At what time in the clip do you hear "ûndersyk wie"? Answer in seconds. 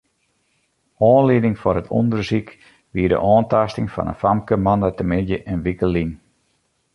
1.99-3.09